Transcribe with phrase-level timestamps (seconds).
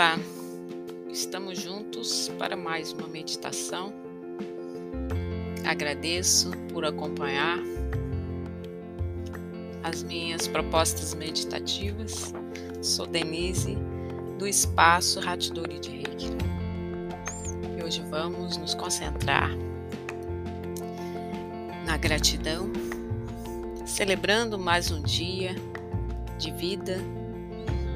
[0.00, 0.18] Olá,
[1.10, 3.92] estamos juntos para mais uma meditação.
[5.62, 7.58] Agradeço por acompanhar
[9.82, 12.32] as minhas propostas meditativas.
[12.80, 13.76] Sou Denise,
[14.38, 16.30] do Espaço Ratidori de Reiki.
[17.78, 19.50] E hoje vamos nos concentrar
[21.84, 22.72] na gratidão,
[23.84, 25.54] celebrando mais um dia
[26.38, 27.19] de vida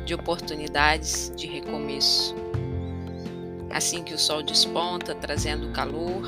[0.05, 2.35] de oportunidades de recomeço.
[3.71, 6.23] Assim que o sol desponta, trazendo calor,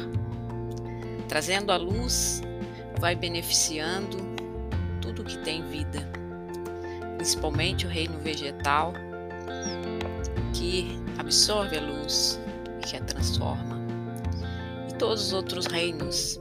[1.29, 2.43] trazendo a luz,
[2.99, 4.17] vai beneficiando
[5.01, 6.09] tudo que tem vida,
[7.17, 8.93] principalmente o reino vegetal,
[10.53, 12.41] que absorve a luz
[12.81, 13.79] e que a transforma,
[14.91, 16.41] e todos os outros reinos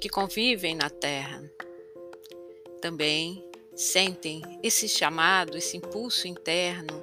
[0.00, 1.42] que convivem na Terra.
[2.80, 3.42] Também
[3.74, 7.02] sentem esse chamado, esse impulso interno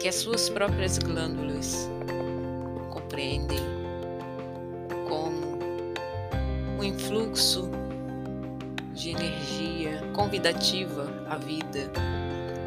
[0.00, 1.88] que as suas próprias glândulas
[2.90, 3.58] compreendem
[5.08, 5.58] como
[6.78, 7.70] um influxo
[8.92, 11.90] de energia convidativa à vida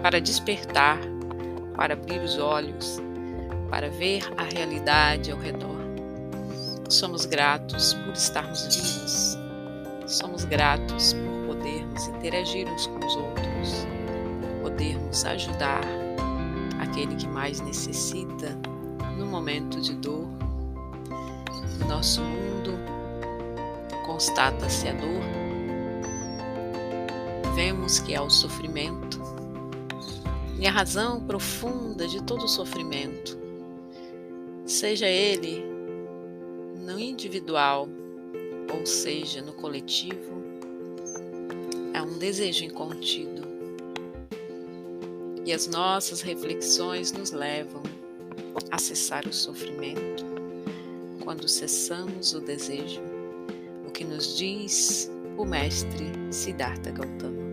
[0.01, 0.99] para despertar,
[1.75, 2.99] para abrir os olhos,
[3.69, 5.79] para ver a realidade ao redor.
[6.89, 9.37] Somos gratos por estarmos vivos.
[10.07, 13.85] Somos gratos por podermos interagir uns com os outros,
[14.61, 15.83] podermos ajudar
[16.79, 18.57] aquele que mais necessita
[19.17, 20.25] no momento de dor.
[21.79, 22.71] No nosso mundo
[24.05, 25.21] constata-se a dor,
[27.55, 29.19] vemos que há o sofrimento
[30.57, 33.37] e a razão profunda de todo sofrimento,
[34.65, 35.65] seja ele
[36.77, 37.87] não individual,
[38.73, 40.38] ou seja, no coletivo,
[42.09, 43.47] um desejo incontido.
[45.45, 47.83] E as nossas reflexões nos levam
[48.71, 50.25] a cessar o sofrimento
[51.23, 53.01] quando cessamos o desejo,
[53.87, 57.49] o que nos diz o mestre Siddhartha Gautama.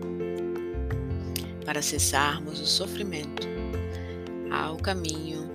[1.63, 3.47] Para cessarmos o sofrimento,
[4.51, 5.47] há o caminho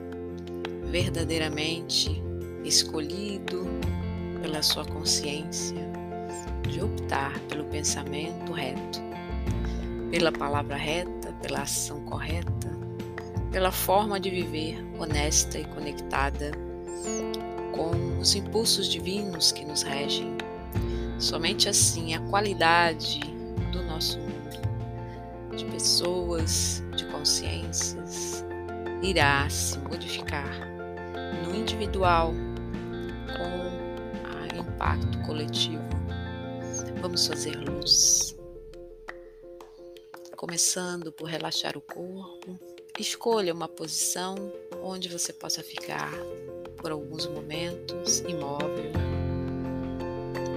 [0.91, 2.22] verdadeiramente
[2.65, 3.66] escolhido
[4.41, 5.91] pela sua consciência
[6.71, 7.32] de optar
[7.72, 9.00] pensamento reto,
[10.10, 12.71] pela palavra reta, pela ação correta,
[13.50, 16.53] pela forma de viver honesta e conectada
[17.72, 20.37] com os impulsos divinos que nos regem.
[21.19, 23.21] Somente assim a qualidade
[23.72, 28.44] do nosso mundo, de pessoas, de consciências,
[29.00, 30.69] irá se modificar
[31.47, 32.34] no individual
[33.38, 33.72] com
[34.82, 36.01] impacto coletivo
[37.02, 38.36] Vamos fazer luz.
[40.36, 42.56] Começando por relaxar o corpo,
[42.96, 44.36] escolha uma posição
[44.80, 46.12] onde você possa ficar
[46.76, 48.92] por alguns momentos imóvel,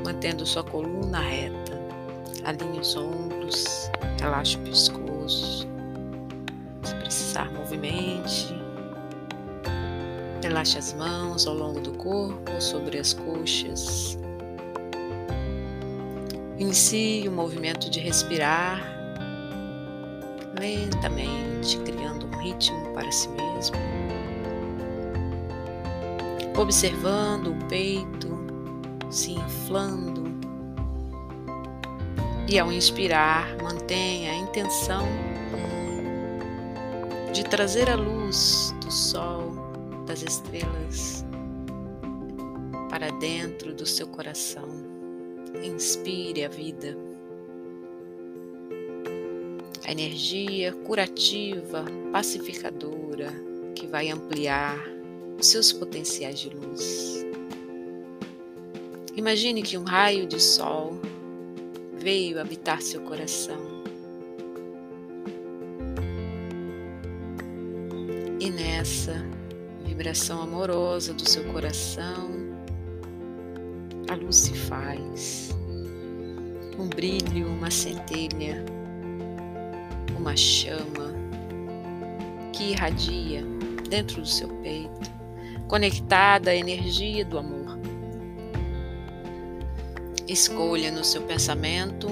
[0.05, 1.73] mantendo sua coluna reta.
[2.43, 3.89] Alinhe os ombros,
[4.21, 5.67] relaxe o pescoço.
[6.83, 8.53] Se precisar, movimente.
[10.43, 14.19] Relaxe as mãos ao longo do corpo, sobre as coxas,
[16.57, 18.81] Inicie o movimento de respirar
[20.57, 23.75] lentamente, criando um ritmo para si mesmo.
[26.57, 28.39] Observando o peito
[29.09, 30.23] se inflando.
[32.47, 35.05] E ao inspirar, mantenha a intenção
[37.33, 39.51] de trazer a luz do sol,
[40.05, 41.25] das estrelas,
[42.89, 44.94] para dentro do seu coração
[45.63, 46.97] inspire a vida.
[49.85, 53.31] A energia curativa, pacificadora,
[53.75, 54.77] que vai ampliar
[55.39, 57.25] os seus potenciais de luz.
[59.15, 60.99] Imagine que um raio de sol
[61.93, 63.57] veio habitar seu coração.
[68.39, 69.25] E nessa
[69.85, 72.44] vibração amorosa do seu coração,
[74.09, 75.49] a luz se faz.
[76.77, 78.63] Um brilho, uma centelha,
[80.17, 81.13] uma chama
[82.51, 83.43] que irradia
[83.89, 85.11] dentro do seu peito,
[85.67, 87.79] conectada à energia do amor.
[90.27, 92.07] Escolha no seu pensamento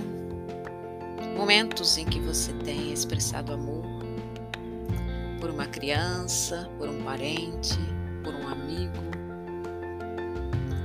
[1.36, 3.84] momentos em que você tenha expressado amor
[5.42, 7.78] por uma criança, por um parente,
[8.24, 9.13] por um amigo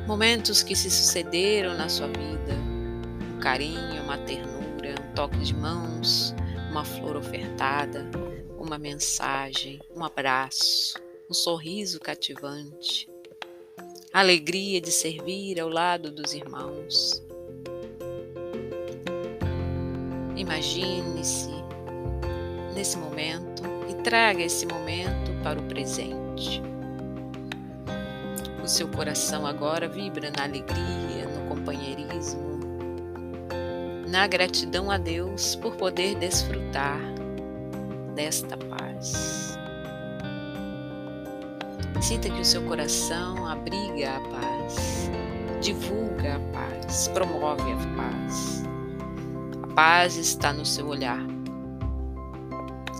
[0.09, 2.55] Momentos que se sucederam na sua vida,
[3.31, 6.35] um carinho, uma ternura, um toque de mãos,
[6.71, 8.09] uma flor ofertada,
[8.59, 10.95] uma mensagem, um abraço,
[11.29, 13.07] um sorriso cativante,
[14.11, 17.23] a alegria de servir ao lado dos irmãos.
[20.35, 21.51] Imagine-se
[22.75, 26.63] nesse momento e traga esse momento para o presente.
[28.69, 32.61] O seu coração agora vibra na alegria, no companheirismo,
[34.07, 37.01] na gratidão a Deus por poder desfrutar
[38.15, 39.57] desta paz.
[42.03, 45.11] Sinta que o seu coração abriga a paz,
[45.63, 48.65] divulga a paz, promove a paz.
[49.63, 51.27] A paz está no seu olhar.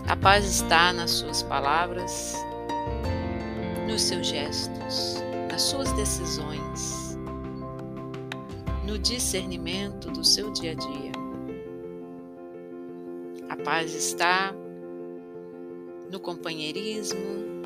[0.07, 2.33] A paz está nas suas palavras,
[3.87, 5.28] nos seus gestos,
[5.59, 7.17] nas suas decisões,
[8.87, 11.11] no discernimento do seu dia a dia.
[13.49, 14.55] A paz está
[16.09, 17.65] no companheirismo,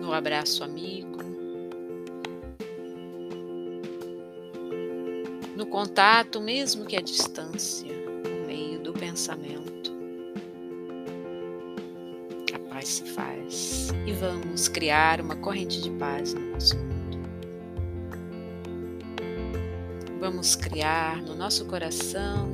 [0.00, 1.20] no abraço amigo,
[5.54, 9.75] no contato, mesmo que à distância, no meio do pensamento.
[12.96, 17.18] Se faz e vamos criar uma corrente de paz no nosso mundo.
[20.18, 22.50] Vamos criar no nosso coração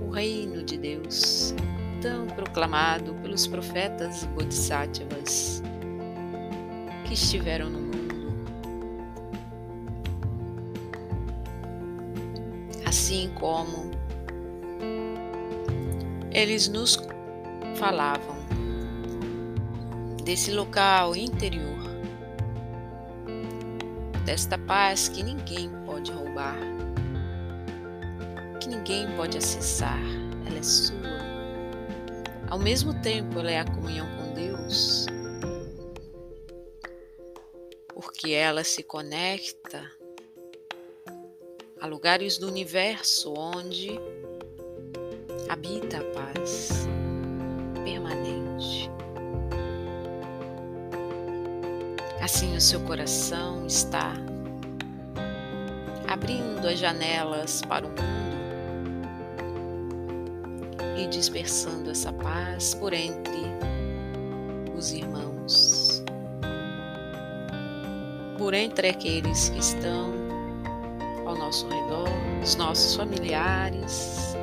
[0.00, 1.54] o reino de Deus,
[2.00, 5.62] tão proclamado pelos profetas e bodhisattvas
[7.04, 7.94] que estiveram no mundo.
[12.86, 13.90] Assim como
[16.32, 16.98] eles nos
[17.76, 18.35] falavam
[20.26, 21.78] desse local interior,
[24.24, 26.58] desta paz que ninguém pode roubar,
[28.60, 30.02] que ninguém pode acessar,
[30.48, 30.96] ela é sua.
[32.50, 35.06] Ao mesmo tempo, ela é a comunhão com Deus,
[37.94, 39.88] porque ela se conecta
[41.80, 43.96] a lugares do universo onde
[45.48, 46.88] habita a paz
[47.84, 48.95] permanente.
[52.26, 54.12] Assim o seu coração está
[56.08, 58.36] abrindo as janelas para o mundo
[60.98, 63.44] e dispersando essa paz por entre
[64.76, 66.02] os irmãos,
[68.36, 70.12] por entre aqueles que estão
[71.26, 72.08] ao nosso redor,
[72.42, 74.34] os nossos familiares,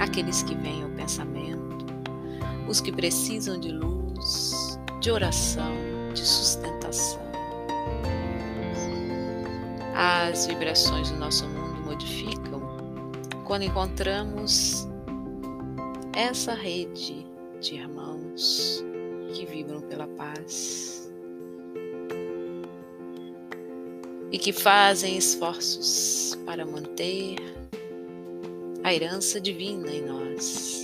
[0.00, 1.86] aqueles que vêm ao pensamento,
[2.68, 5.76] os que precisam de luz, de oração
[6.12, 6.67] de sustentação.
[10.00, 12.62] As vibrações do nosso mundo modificam
[13.44, 14.86] quando encontramos
[16.14, 17.26] essa rede
[17.60, 18.84] de irmãos
[19.34, 21.10] que vibram pela paz
[24.30, 27.34] e que fazem esforços para manter
[28.84, 30.78] a herança divina em nós.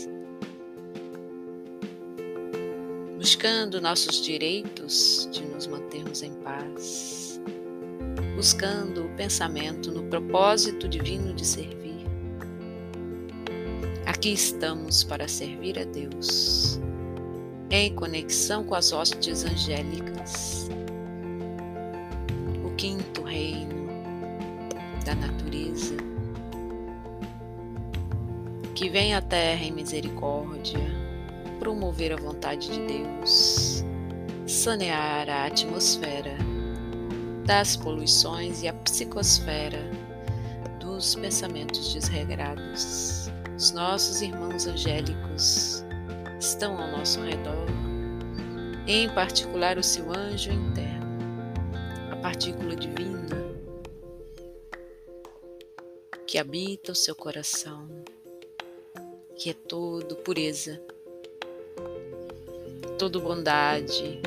[3.24, 7.23] buscando nossos direitos de nos mantermos em paz,
[8.34, 12.06] buscando o pensamento no propósito divino de servir.
[14.06, 16.80] Aqui estamos para servir a Deus,
[17.70, 20.68] em conexão com as hostes angélicas,
[22.64, 23.86] o quinto reino
[25.04, 25.96] da natureza,
[28.74, 30.80] que vem à terra em misericórdia
[31.58, 33.84] promover a vontade de Deus,
[34.46, 36.36] sanear a atmosfera
[37.44, 39.78] das poluições e a psicosfera
[40.80, 43.30] dos pensamentos desregrados.
[43.56, 45.84] Os nossos irmãos angélicos
[46.40, 47.66] estão ao nosso redor,
[48.86, 51.18] em particular o seu anjo interno,
[52.10, 53.14] a partícula divina
[56.26, 57.88] que habita o seu coração,
[59.36, 60.80] que é todo pureza
[62.98, 64.20] todo bondade,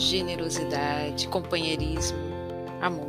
[0.00, 2.18] generosidade, companheirismo,
[2.80, 3.06] amor.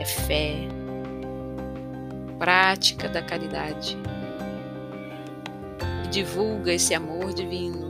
[0.00, 0.56] É fé,
[2.38, 3.96] prática da caridade.
[6.04, 7.88] E divulga esse amor divino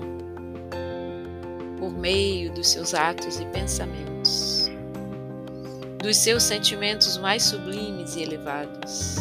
[1.79, 4.71] por meio dos seus atos e pensamentos,
[6.03, 9.17] dos seus sentimentos mais sublimes e elevados,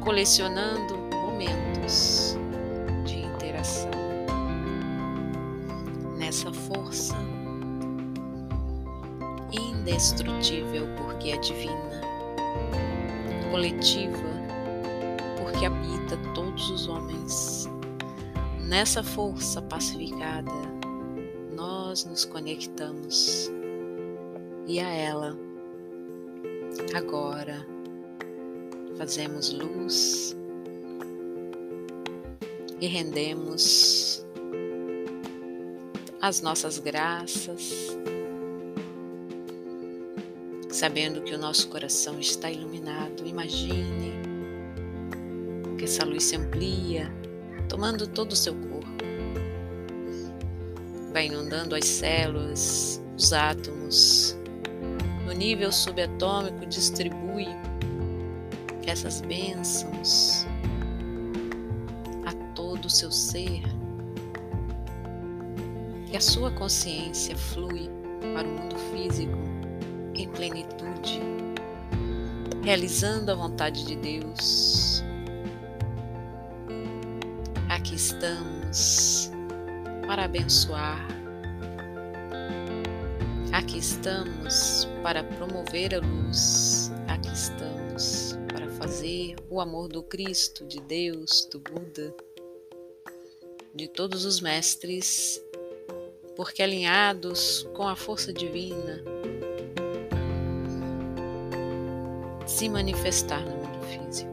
[0.00, 2.38] colecionando momentos
[9.96, 12.00] indestrutível porque é divina,
[13.50, 14.36] coletiva
[15.42, 17.66] porque que habita todos os homens.
[18.60, 20.52] Nessa força pacificada,
[21.54, 23.50] nós nos conectamos.
[24.66, 25.38] E a ela
[26.94, 27.66] agora
[28.98, 30.36] fazemos luz
[32.80, 34.26] e rendemos
[36.20, 37.96] as nossas graças,
[40.76, 43.26] sabendo que o nosso coração está iluminado.
[43.26, 44.12] Imagine
[45.78, 47.10] que essa luz se amplia,
[47.66, 49.04] tomando todo o seu corpo,
[51.14, 54.36] vai inundando as células, os átomos,
[55.24, 57.48] no nível subatômico distribui
[58.86, 60.46] essas bênçãos
[62.26, 63.62] a todo o seu ser.
[66.12, 67.88] E a sua consciência flui
[68.34, 69.45] para o mundo físico
[70.16, 71.20] em plenitude,
[72.62, 75.02] realizando a vontade de Deus.
[77.68, 79.30] Aqui estamos
[80.06, 81.06] para abençoar.
[83.52, 86.90] Aqui estamos para promover a luz.
[87.08, 92.14] Aqui estamos para fazer o amor do Cristo, de Deus, do Buda,
[93.74, 95.42] de todos os mestres,
[96.34, 99.15] porque alinhados com a força divina,
[102.56, 104.32] se manifestar no mundo físico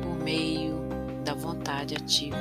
[0.00, 0.76] por meio
[1.24, 2.38] da vontade ativa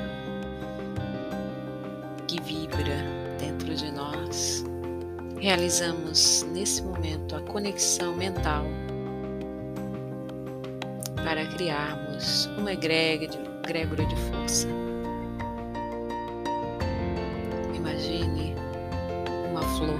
[2.27, 3.03] que vibra
[3.39, 4.63] dentro de nós.
[5.39, 8.63] Realizamos nesse momento a conexão mental
[11.15, 14.67] para criarmos uma egrégora de força.
[17.73, 18.53] Imagine
[19.49, 19.99] uma flor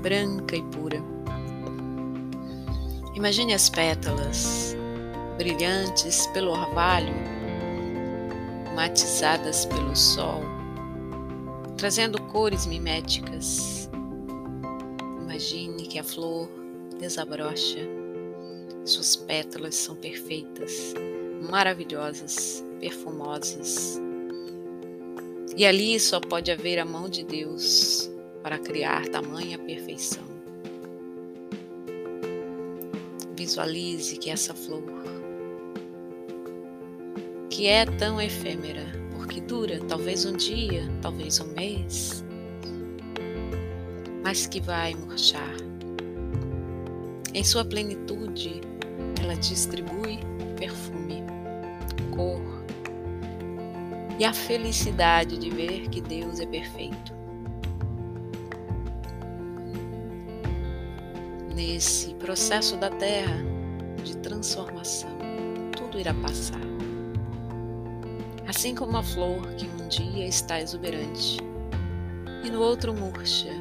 [0.00, 1.11] branca e pura
[3.22, 4.76] Imagine as pétalas,
[5.38, 7.14] brilhantes pelo orvalho,
[8.74, 10.42] matizadas pelo sol,
[11.76, 13.88] trazendo cores miméticas.
[15.20, 16.48] Imagine que a flor
[16.98, 17.78] desabrocha,
[18.84, 20.92] suas pétalas são perfeitas,
[21.48, 24.00] maravilhosas, perfumosas.
[25.56, 28.10] E ali só pode haver a mão de Deus
[28.42, 30.31] para criar tamanha perfeição.
[33.42, 34.84] Visualize que essa flor,
[37.50, 42.24] que é tão efêmera, porque dura talvez um dia, talvez um mês,
[44.22, 45.56] mas que vai murchar.
[47.34, 48.60] Em sua plenitude,
[49.20, 50.20] ela distribui
[50.56, 51.24] perfume,
[52.14, 52.62] cor
[54.20, 57.12] e a felicidade de ver que Deus é perfeito.
[61.64, 63.40] Nesse processo da Terra
[64.02, 65.16] de transformação,
[65.76, 66.60] tudo irá passar.
[68.48, 71.36] Assim como a flor que um dia está exuberante
[72.42, 73.52] e no outro murcha,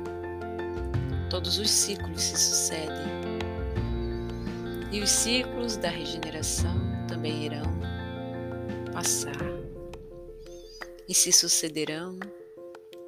[1.30, 3.06] todos os ciclos se sucedem.
[4.92, 7.72] E os ciclos da regeneração também irão
[8.92, 9.38] passar
[11.08, 12.18] e se sucederão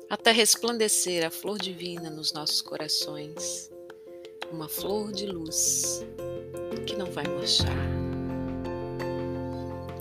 [0.08, 3.73] até resplandecer a flor divina nos nossos corações
[4.54, 6.06] uma flor de luz
[6.86, 7.76] que não vai murchar.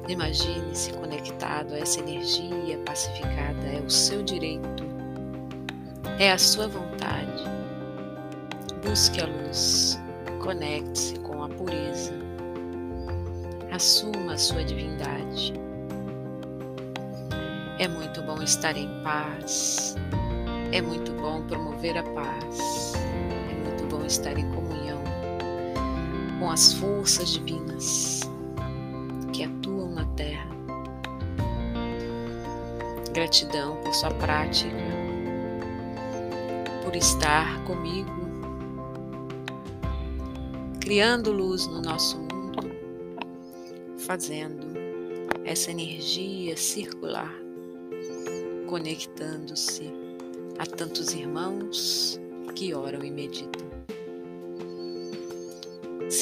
[0.06, 4.84] Imagine-se conectado a essa energia pacificada, é o seu direito,
[6.18, 7.44] é a sua vontade.
[8.84, 9.98] Busque a luz,
[10.42, 12.12] conecte-se com a pureza,
[13.70, 15.54] assuma a sua divindade.
[17.78, 19.96] É muito bom estar em paz,
[20.72, 22.92] é muito bom promover a paz
[24.12, 25.02] estar em comunhão
[26.38, 28.20] com as forças divinas
[29.32, 30.50] que atuam na Terra.
[33.14, 34.76] Gratidão por sua prática,
[36.84, 38.10] por estar comigo,
[40.78, 42.70] criando luz no nosso mundo,
[43.96, 44.66] fazendo
[45.42, 47.34] essa energia circular,
[48.68, 49.90] conectando-se
[50.58, 52.20] a tantos irmãos
[52.54, 53.71] que oram e meditam.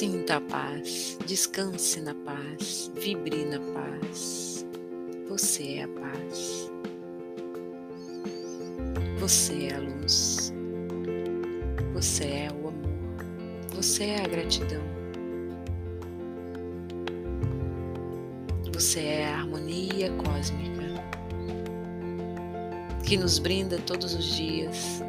[0.01, 4.65] Sinta a paz, descanse na paz, vibre na paz.
[5.29, 6.71] Você é a paz.
[9.19, 10.55] Você é a luz.
[11.93, 13.27] Você é o amor.
[13.75, 14.83] Você é a gratidão.
[18.73, 20.95] Você é a harmonia cósmica
[23.05, 25.03] que nos brinda todos os dias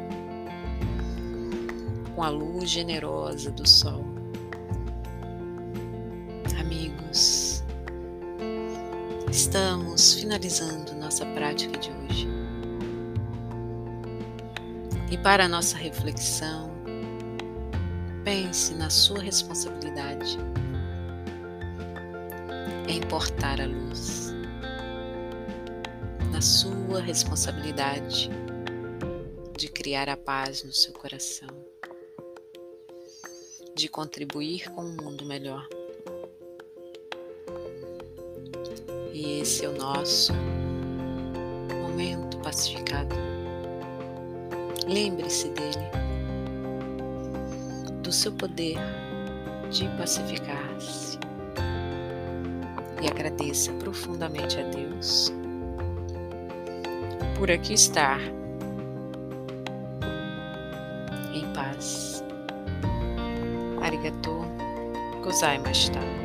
[2.14, 4.11] com a luz generosa do sol
[9.52, 12.26] Estamos finalizando nossa prática de hoje.
[15.10, 16.70] E para a nossa reflexão,
[18.24, 20.38] pense na sua responsabilidade
[22.88, 24.32] em portar a luz,
[26.30, 28.30] na sua responsabilidade
[29.58, 31.50] de criar a paz no seu coração,
[33.74, 35.68] de contribuir com um mundo melhor.
[39.52, 40.32] Esse é o nosso
[41.82, 43.14] momento pacificado.
[44.88, 45.90] Lembre-se dele,
[48.02, 48.78] do seu poder
[49.70, 51.18] de pacificar-se
[53.02, 55.30] e agradeça profundamente a Deus
[57.38, 58.20] por aqui estar
[61.34, 62.24] em paz.
[63.82, 64.46] Arigatou
[65.22, 66.21] gozaimashita.